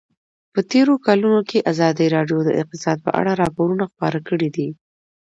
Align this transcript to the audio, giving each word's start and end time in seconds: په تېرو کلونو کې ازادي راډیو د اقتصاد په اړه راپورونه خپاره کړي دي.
په 0.53 0.59
تېرو 0.71 0.93
کلونو 1.07 1.39
کې 1.49 1.65
ازادي 1.71 2.05
راډیو 2.15 2.39
د 2.43 2.49
اقتصاد 2.61 2.97
په 3.05 3.11
اړه 3.19 3.31
راپورونه 3.41 3.83
خپاره 3.91 4.19
کړي 4.27 4.49
دي. 4.55 4.67